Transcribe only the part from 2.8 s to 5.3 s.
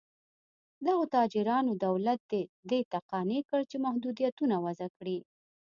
ته قانع کړ چې محدودیتونه وضع کړي.